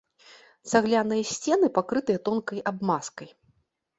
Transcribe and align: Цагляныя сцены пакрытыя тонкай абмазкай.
Цагляныя 0.71 1.23
сцены 1.33 1.69
пакрытыя 1.77 2.19
тонкай 2.29 2.59
абмазкай. 2.71 3.29